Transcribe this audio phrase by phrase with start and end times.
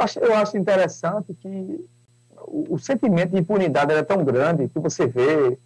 [0.00, 1.88] acho, eu acho interessante que
[2.36, 5.58] o, o sentimento de impunidade é tão grande que você vê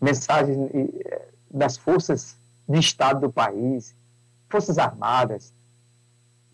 [0.00, 2.36] mensagens eh, das forças
[2.68, 3.94] de Estado do país,
[4.48, 5.52] forças armadas,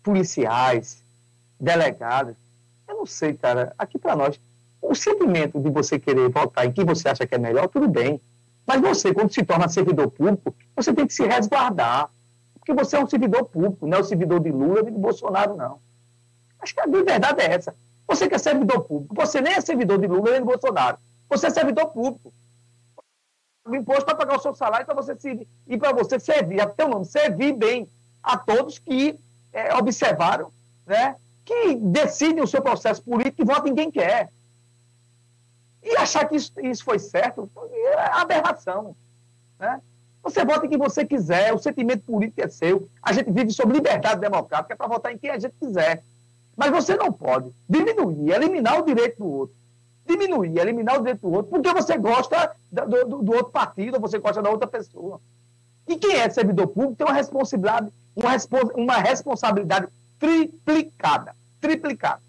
[0.01, 1.03] policiais,
[1.59, 2.35] delegados.
[2.87, 3.73] Eu não sei, cara.
[3.77, 4.39] Aqui para nós,
[4.81, 8.21] o sentimento de você querer votar em quem você acha que é melhor, tudo bem.
[8.65, 12.09] Mas você, quando se torna servidor público, você tem que se resguardar.
[12.55, 15.55] Porque você é um servidor público, não é o servidor de Lula nem de Bolsonaro,
[15.55, 15.79] não.
[16.65, 17.75] Acho que a verdade é essa.
[18.07, 20.97] Você que é servidor público, você nem é servidor de Lula nem de Bolsonaro.
[21.29, 22.33] Você é servidor público.
[23.67, 26.83] O imposto para pagar o seu salário para você servir, e para você servir, até
[26.83, 27.87] o nome, servir bem
[28.21, 29.19] a todos que
[29.53, 30.51] é, observaram,
[30.87, 34.31] né, que decidem o seu processo político e votam em quem quer.
[35.83, 38.95] E achar que isso, isso foi certo é aberração.
[39.59, 39.79] Né?
[40.23, 42.89] Você vota em quem você quiser, o sentimento político é seu.
[43.03, 46.03] A gente vive sob liberdade democrática para votar em quem a gente quiser.
[46.55, 49.55] Mas você não pode diminuir, eliminar o direito do outro.
[50.07, 54.01] Diminuir, eliminar o direito do outro, porque você gosta do, do, do outro partido, ou
[54.01, 55.19] você gosta da outra pessoa.
[55.87, 58.31] E quem é servidor público tem uma responsabilidade, uma,
[58.75, 59.87] uma responsabilidade
[60.19, 61.35] triplicada.
[61.59, 62.21] Triplicada.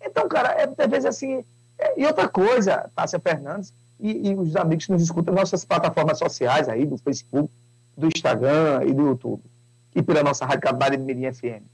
[0.00, 1.44] Então, cara, é, às vezes assim.
[1.78, 5.64] É, e outra coisa, Tássia Fernandes, e, e, os amigos que nos escutam nas nossas
[5.64, 7.50] plataformas sociais aí, do Facebook,
[7.96, 9.42] do Instagram e do YouTube,
[9.94, 11.73] e pela nossa Rádio Cabade de Mirim FM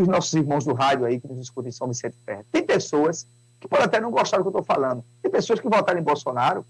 [0.00, 2.44] os nossos irmãos do rádio aí que nos escutam em São Vicente Ferro.
[2.50, 3.26] Tem pessoas
[3.60, 5.04] que podem até não gostar do que eu estou falando.
[5.22, 6.64] Tem pessoas que votaram em Bolsonaro,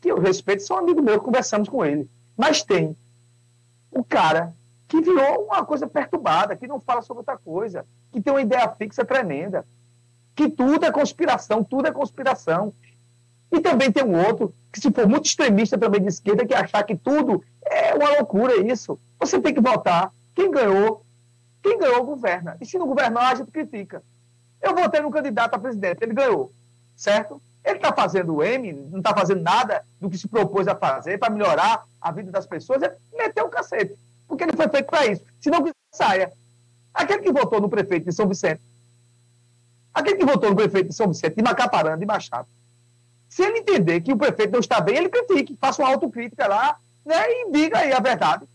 [0.00, 2.08] que eu respeito, são amigos meus, conversamos com ele.
[2.36, 2.96] Mas tem
[3.90, 4.54] o cara
[4.86, 8.68] que virou uma coisa perturbada, que não fala sobre outra coisa, que tem uma ideia
[8.70, 9.66] fixa tremenda,
[10.34, 12.72] que tudo é conspiração, tudo é conspiração.
[13.52, 16.82] E também tem um outro que, se for muito extremista também de esquerda, que achar
[16.84, 18.98] que tudo é uma loucura isso.
[19.18, 20.12] Você tem que votar.
[20.34, 21.04] Quem ganhou
[21.62, 22.56] quem ganhou, governa.
[22.60, 24.02] E se não governar, a gente critica.
[24.60, 26.52] Eu votei no candidato a presidente, ele ganhou,
[26.96, 27.40] certo?
[27.64, 31.18] Ele está fazendo o M, não está fazendo nada do que se propôs a fazer
[31.18, 33.96] para melhorar a vida das pessoas, ele meteu o cacete.
[34.26, 35.22] Porque ele foi feito para isso.
[35.40, 36.32] Se não, saia.
[36.92, 38.60] Aquele que votou no prefeito de São Vicente,
[39.92, 42.48] aquele que votou no prefeito de São Vicente, de Macaparana, de Machado,
[43.28, 46.78] se ele entender que o prefeito não está bem, ele critique, faça uma autocrítica lá
[47.04, 48.46] né, e diga aí a verdade.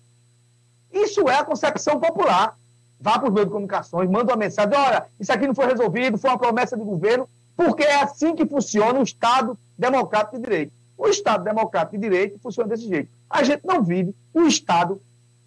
[0.92, 2.58] Isso é a concepção popular
[3.04, 6.18] vá para os meios de comunicações, manda uma mensagem, olha, isso aqui não foi resolvido,
[6.18, 10.72] foi uma promessa do governo, porque é assim que funciona o Estado democrático de direito.
[10.98, 13.10] O Estado democrático de direito funciona desse jeito.
[13.30, 15.02] A gente não vive o Estado,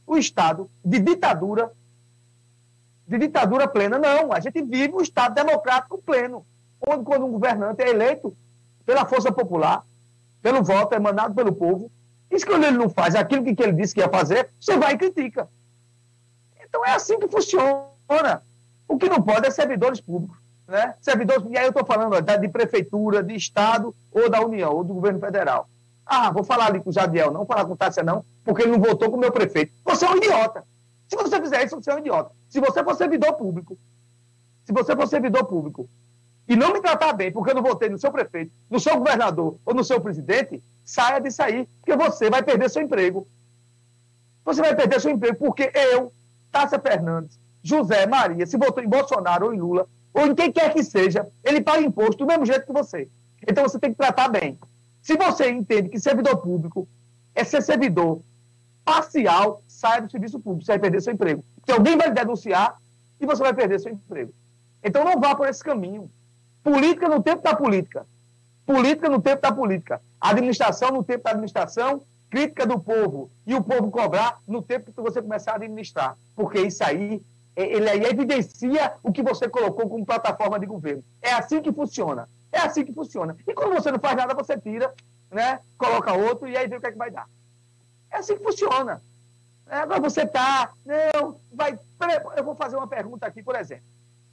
[0.06, 1.72] o Estado de ditadura,
[3.08, 4.34] de ditadura plena, não.
[4.34, 6.44] A gente vive o Estado democrático pleno,
[6.86, 8.36] onde quando um governante é eleito
[8.84, 9.82] pela força popular,
[10.42, 11.90] pelo voto emanado pelo povo,
[12.30, 14.98] e quando ele não faz aquilo que ele disse que ia fazer, você vai e
[14.98, 15.48] critica.
[16.76, 18.42] Então é assim que funciona.
[18.86, 20.36] O que não pode é servidores públicos.
[20.68, 20.94] Né?
[21.00, 24.92] Servidores, e aí eu estou falando de prefeitura, de Estado, ou da União, ou do
[24.92, 25.70] governo federal.
[26.04, 28.62] Ah, vou falar ali com o Jadiel, não vou falar com o Tássia, não, porque
[28.62, 29.72] ele não votou com o meu prefeito.
[29.84, 30.64] Você é um idiota.
[31.08, 32.30] Se você fizer isso, você é um idiota.
[32.48, 33.78] Se você for servidor público,
[34.64, 35.88] se você for servidor público
[36.46, 39.56] e não me tratar bem porque eu não votei no seu prefeito, no seu governador
[39.64, 43.26] ou no seu presidente, saia disso aí, porque você vai perder seu emprego.
[44.44, 46.12] Você vai perder seu emprego porque eu,
[46.50, 50.72] Tássia Fernandes, José, Maria, se votou em Bolsonaro ou em Lula, ou em quem quer
[50.72, 53.08] que seja, ele paga imposto do mesmo jeito que você.
[53.46, 54.58] Então você tem que tratar bem.
[55.02, 56.88] Se você entende que servidor público
[57.34, 58.20] é ser servidor
[58.84, 61.44] parcial, saia do serviço público, você vai perder seu emprego.
[61.56, 62.76] Porque alguém vai denunciar
[63.20, 64.32] e você vai perder seu emprego.
[64.82, 66.10] Então não vá por esse caminho.
[66.62, 68.06] Política no tempo da política.
[68.64, 70.00] Política no tempo da política.
[70.20, 75.00] Administração no tempo da administração crítica do povo e o povo cobrar no tempo que
[75.00, 76.16] você começar a administrar.
[76.34, 77.22] Porque isso aí,
[77.54, 81.04] é, ele aí evidencia o que você colocou como plataforma de governo.
[81.22, 82.28] É assim que funciona.
[82.52, 83.36] É assim que funciona.
[83.46, 84.92] E quando você não faz nada, você tira,
[85.30, 85.60] né?
[85.76, 87.28] coloca outro e aí vê o que é que vai dar.
[88.10, 89.02] É assim que funciona.
[89.68, 91.78] É, agora você está, não, vai.
[92.36, 93.84] Eu vou fazer uma pergunta aqui, por exemplo.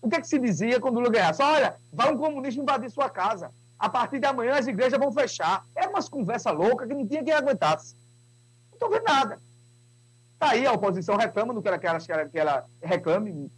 [0.02, 1.42] O que, é que se dizia quando o Lula ganhasse?
[1.42, 3.50] Olha, vai um comunista invadir sua casa
[3.84, 5.62] a partir de amanhã as igrejas vão fechar.
[5.94, 7.96] Umas conversa louca que não tinha quem aguentasse.
[8.72, 9.40] Não estou vendo nada.
[10.34, 13.52] Está aí, a oposição reclama do que ela, que ela, que ela reclame,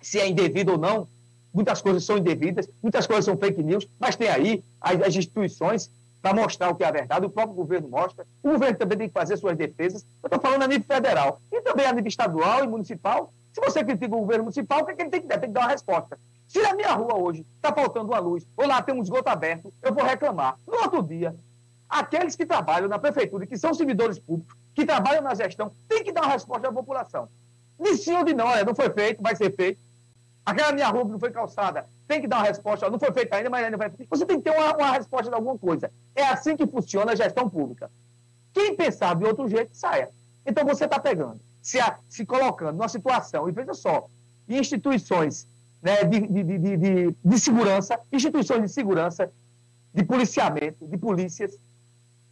[0.00, 1.08] se é indevido ou não.
[1.52, 5.88] Muitas coisas são indevidas, muitas coisas são fake news, mas tem aí as, as instituições
[6.20, 8.26] para mostrar o que é a verdade, o próprio governo mostra.
[8.42, 10.04] O governo também tem que fazer suas defesas.
[10.22, 13.32] Eu estou falando a nível federal e também a nível estadual e municipal.
[13.52, 15.38] Se você critica o governo municipal, o que, é que ele tem que dar?
[15.38, 16.18] Tem que dar uma resposta.
[16.54, 19.74] Se na minha rua hoje está faltando uma luz, ou lá tem um esgoto aberto,
[19.82, 20.56] eu vou reclamar.
[20.64, 21.34] No outro dia,
[21.88, 26.12] aqueles que trabalham na prefeitura, que são servidores públicos, que trabalham na gestão, têm que
[26.12, 27.28] dar uma resposta à população.
[27.76, 29.80] De sim ou de não, olha, não foi feito, vai ser feito.
[30.46, 32.88] Aquela minha rua que não foi calçada, tem que dar uma resposta.
[32.88, 33.90] Não foi feita ainda, mas ainda vai.
[34.08, 35.90] Você tem que ter uma, uma resposta de alguma coisa.
[36.14, 37.90] É assim que funciona a gestão pública.
[38.52, 40.08] Quem pensar de outro jeito, saia.
[40.46, 44.06] Então você está pegando, se, a, se colocando numa situação, e veja só,
[44.48, 45.48] instituições
[45.84, 49.30] né, de, de, de, de, de segurança, instituições de segurança,
[49.92, 51.56] de policiamento, de polícias.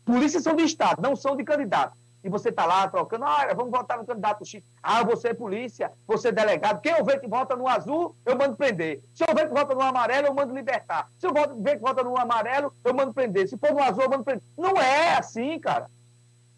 [0.04, 3.72] Polícias são do Estado, não são de candidato e você está lá trocando, ah, vamos
[3.72, 4.62] votar no candidato X.
[4.82, 6.80] Ah, você é polícia, você é delegado.
[6.80, 9.02] Quem eu ver que vota no azul, eu mando prender.
[9.12, 11.08] Se eu ver que vota no amarelo, eu mando libertar.
[11.18, 13.48] Se eu ver que vota no amarelo, eu mando prender.
[13.48, 14.44] Se for no azul, eu mando prender.
[14.56, 15.90] Não é assim, cara.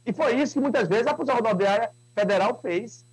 [0.05, 3.05] E foi isso que muitas vezes a Polícia Rodoviária Federal fez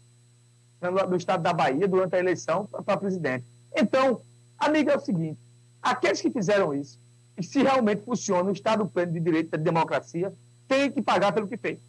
[0.82, 3.46] no estado da Bahia durante a eleição para presidente.
[3.76, 4.22] Então,
[4.58, 5.40] amiga, é o seguinte:
[5.82, 7.00] aqueles que fizeram isso,
[7.38, 10.34] e se realmente funciona o Estado pleno de direito de democracia,
[10.68, 11.80] têm que pagar pelo que fez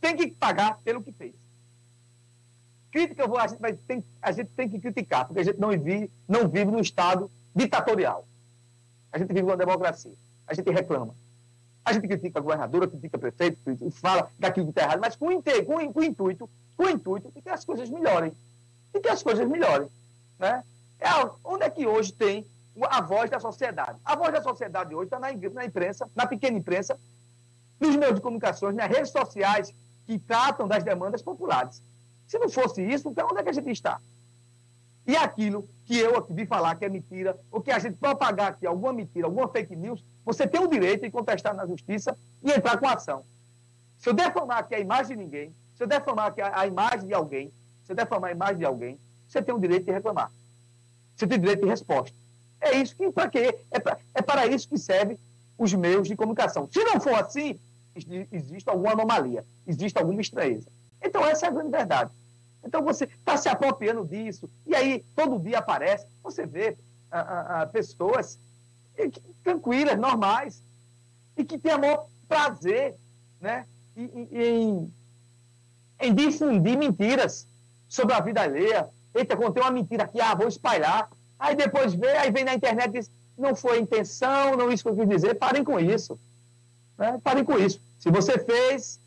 [0.00, 1.34] tem que pagar pelo que fez.
[2.90, 6.10] Crítica, a gente, vai, tem, a gente tem que criticar, porque a gente não vive,
[6.26, 8.26] não vive num Estado ditatorial.
[9.12, 10.14] A gente vive numa democracia.
[10.46, 11.14] A gente reclama.
[11.84, 13.58] A gente critica a governadora, critica o prefeito,
[13.92, 17.40] fala daquilo que está errado, mas com, com, com, o intuito, com o intuito de
[17.40, 18.32] que as coisas melhorem.
[18.92, 19.88] De que as coisas melhorem.
[20.38, 20.64] Né?
[21.00, 21.08] É,
[21.42, 22.46] onde é que hoje tem
[22.82, 23.98] a voz da sociedade?
[24.04, 26.98] A voz da sociedade hoje está na, na imprensa, na pequena imprensa,
[27.80, 29.74] nos meios de comunicações, nas redes sociais,
[30.06, 31.82] que tratam das demandas populares.
[32.28, 33.98] Se não fosse isso, então onde é que a gente está?
[35.06, 38.52] E aquilo que eu aqui vi falar que é mentira, ou que a gente propagar
[38.52, 42.52] aqui alguma mentira, alguma fake news, você tem o direito de contestar na justiça e
[42.52, 43.24] entrar com ação.
[43.98, 47.08] Se eu defamar aqui a imagem de ninguém, se eu defamar aqui a, a imagem
[47.08, 47.50] de alguém,
[47.84, 50.30] se eu defamar a imagem de alguém, você tem o direito de reclamar.
[51.20, 52.16] Você tem direito de resposta.
[52.62, 53.58] É isso que, para quê?
[53.70, 55.18] É, pra, é para isso que serve
[55.58, 56.66] os meios de comunicação.
[56.72, 57.60] Se não for assim,
[58.32, 60.66] existe alguma anomalia, existe alguma estranheza.
[61.02, 62.10] Então, essa é a grande verdade.
[62.64, 66.74] Então, você está se apropriando disso, e aí todo dia aparece, você vê
[67.10, 68.38] a, a, a pessoas
[69.44, 70.62] tranquilas, normais,
[71.36, 72.94] e que têm maior prazer
[73.38, 74.94] né, em, em,
[76.00, 77.46] em difundir mentiras
[77.88, 78.88] sobre a vida alheia.
[79.14, 81.10] Eita, contei uma mentira aqui, ah, vou espalhar.
[81.38, 84.90] Aí depois vê, aí vem na internet e diz, não foi intenção, não isso que
[84.90, 86.18] eu quis dizer, parem com isso.
[86.98, 87.18] Né?
[87.24, 87.80] Pare com isso.
[87.98, 89.00] Se você fez,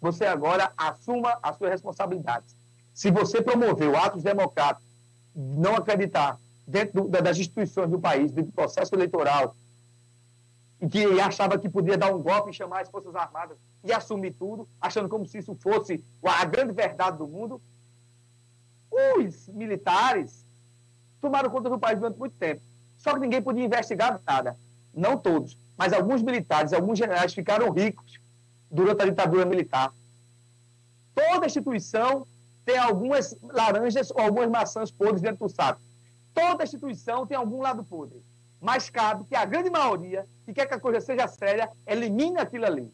[0.00, 2.54] você agora assuma as suas responsabilidades.
[2.92, 4.86] Se você promoveu atos democráticos,
[5.34, 9.54] não acreditar dentro das instituições do país, dentro do processo eleitoral,
[10.80, 14.32] e que achava que podia dar um golpe e chamar as Forças Armadas e assumir
[14.32, 17.60] tudo, achando como se isso fosse a grande verdade do mundo,
[19.18, 20.44] os militares
[21.20, 22.62] tomaram conta do país durante muito tempo.
[22.96, 24.56] Só que ninguém podia investigar nada.
[24.94, 28.18] Não todos mas alguns militares, alguns generais ficaram ricos
[28.70, 29.92] durante a ditadura militar.
[31.14, 32.26] Toda instituição
[32.64, 35.80] tem algumas laranjas ou algumas maçãs podres dentro do saco.
[36.34, 38.22] Toda instituição tem algum lado podre.
[38.60, 42.66] Mas cabe que a grande maioria, que quer que a coisa seja séria, elimine aquilo
[42.66, 42.92] ali.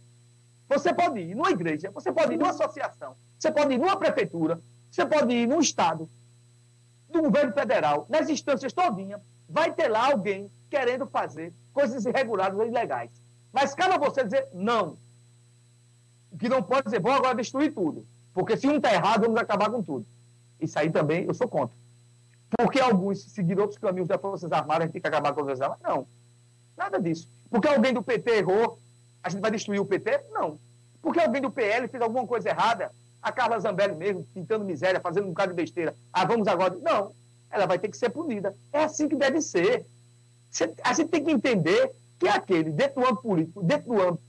[0.69, 4.61] Você pode ir numa igreja, você pode ir numa associação, você pode ir numa prefeitura,
[4.93, 6.09] você pode ir num estado,
[7.09, 12.67] do governo federal, nas instâncias todinhas, vai ter lá alguém querendo fazer coisas irregulares ou
[12.67, 13.11] ilegais.
[13.53, 14.99] Mas cabe a você dizer não.
[16.31, 18.07] O que não pode dizer, vou agora destruir tudo.
[18.35, 20.07] Porque se um está errado, vamos acabar com tudo.
[20.61, 21.77] Isso aí também eu sou contra.
[22.59, 25.47] Porque alguns seguiram outros caminhos das Forças Armadas, a gente tem que acabar com as
[25.47, 25.83] Forças Armadas?
[25.83, 26.07] Não.
[26.77, 27.29] Nada disso.
[27.51, 28.79] Porque alguém do PT errou,
[29.23, 30.23] a gente vai destruir o PT?
[30.33, 30.59] Não.
[31.01, 35.25] Porque alguém do PL fez alguma coisa errada, a Carla Zambelli mesmo, pintando miséria, fazendo
[35.25, 35.95] um bocado de besteira.
[36.13, 36.75] Ah, vamos agora.
[36.77, 37.13] Não.
[37.51, 38.55] Ela vai ter que ser punida.
[38.73, 39.87] É assim que deve ser
[40.85, 44.23] a gente tem que entender que é aquele, dentro do âmbito político, dentro do âmbito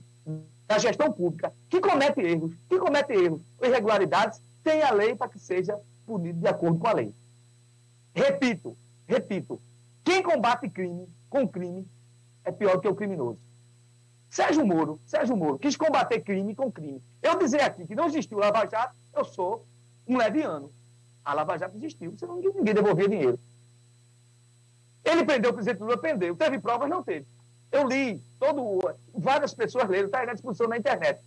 [0.66, 5.38] da gestão pública, que comete erros, que comete erros, irregularidades, tem a lei para que
[5.38, 7.14] seja punido de acordo com a lei.
[8.14, 9.60] Repito, repito,
[10.02, 11.86] quem combate crime com crime
[12.44, 13.38] é pior que o criminoso.
[14.34, 17.00] Sérgio Moro, Sérgio Moro, quis combater crime com crime.
[17.22, 19.64] Eu dizer aqui que não existiu Lava Jato, eu sou
[20.08, 20.72] um leviano.
[21.24, 23.38] A Lava Jato existiu, senão ninguém devolvia dinheiro.
[25.04, 26.34] Ele prendeu o presidente Lula, prendeu.
[26.34, 26.90] Teve provas?
[26.90, 27.24] Não teve.
[27.70, 28.80] Eu li, todo,
[29.14, 31.20] várias pessoas leram, está aí na discussão na internet.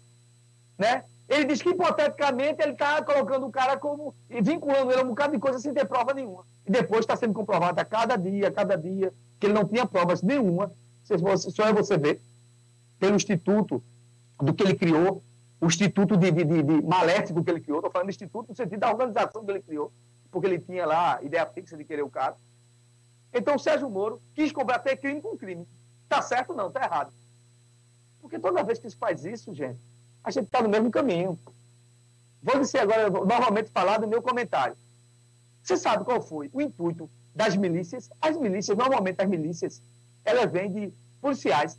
[0.78, 1.06] Né?
[1.30, 4.14] Ele diz que, hipoteticamente, ele está colocando o cara como.
[4.30, 6.44] e vinculando ele a um bocado de coisa sem ter prova nenhuma.
[6.66, 9.86] E depois está sendo comprovado a cada dia, a cada dia, que ele não tinha
[9.86, 10.70] provas nenhuma.
[11.06, 12.22] Só é você ver,
[13.00, 13.84] pelo instituto
[14.40, 15.24] do que ele criou,
[15.60, 18.56] o instituto de, de, de, de maléfico que ele criou, estou falando de instituto no
[18.56, 19.92] sentido da organização que ele criou,
[20.32, 22.36] porque ele tinha lá a ideia fixa de querer o cara.
[23.34, 25.68] Então o Sérgio Moro quis combater crime com crime.
[26.04, 26.54] Está certo?
[26.54, 27.12] Não, está errado.
[28.22, 29.80] Porque toda vez que se faz isso, gente,
[30.24, 31.40] a gente está no mesmo caminho.
[32.42, 34.76] Vou dizer agora, novamente falar do meu comentário.
[35.64, 38.10] Você sabe qual foi o intuito das milícias.
[38.22, 39.82] As milícias, normalmente as milícias,
[40.24, 41.78] elas vêm de policiais,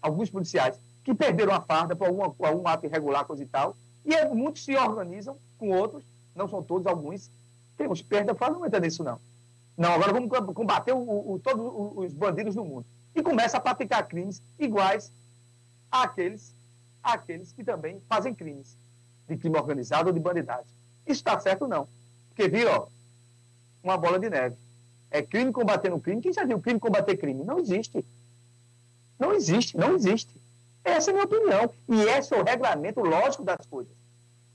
[0.00, 3.76] alguns policiais, que perderam a farda por, alguma, por algum ato irregular, coisa e tal,
[4.04, 7.30] e é, muitos se organizam com outros, não são todos, alguns,
[7.76, 9.20] temos perda, fala, não entra nisso não.
[9.76, 11.64] Não, agora vamos combater o, o, todos
[11.96, 12.84] os bandidos do mundo.
[13.14, 15.12] E começa a praticar crimes iguais
[15.90, 16.52] àqueles,
[17.02, 18.76] àqueles que também fazem crimes,
[19.28, 20.66] de crime organizado ou de bandidagem.
[21.06, 21.86] Isso está certo, não.
[22.28, 22.88] Porque viu, ó,
[23.82, 24.56] uma bola de neve.
[25.10, 26.20] É crime combatendo crime.
[26.20, 27.44] Quem já viu crime combater crime?
[27.44, 28.04] Não existe.
[29.18, 30.30] Não existe, não existe.
[30.84, 31.70] Essa é a minha opinião.
[31.88, 33.92] E esse é o regulamento lógico das coisas.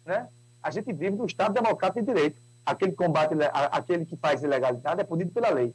[0.05, 0.27] Né?
[0.61, 2.41] A gente vive no Estado democrático de direito.
[2.65, 3.33] Aquele que combate,
[3.71, 5.73] aquele que faz ilegalidade é punido pela lei.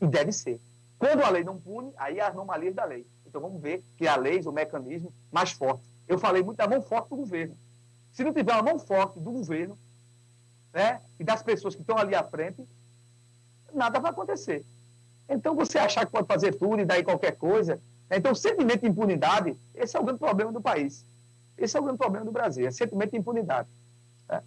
[0.00, 0.60] E deve ser.
[0.98, 3.06] Quando a lei não pune, aí é as anomalias da lei.
[3.24, 5.82] Então vamos ver que a lei, o mecanismo mais forte.
[6.08, 7.56] Eu falei muito da mão forte do governo.
[8.12, 9.78] Se não tiver uma mão forte do governo
[10.72, 12.66] né, e das pessoas que estão ali à frente,
[13.72, 14.64] nada vai acontecer.
[15.28, 17.80] Então, você achar que pode fazer tudo e daí qualquer coisa.
[18.10, 21.04] Então, sentimento de impunidade, esse é o grande problema do país.
[21.56, 23.68] Esse é o grande problema do Brasil, é sentimento de impunidade.
[24.28, 24.42] Né?